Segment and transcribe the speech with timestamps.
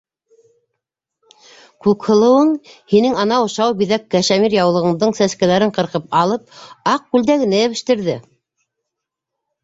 [1.87, 2.47] Күкһылыуың
[2.93, 6.57] һинең анау шау биҙәк кешәмир яулығыңдың сәскәләрен ҡырҡып алып,
[6.95, 8.17] аҡ күлдәгенә йәбештерҙе!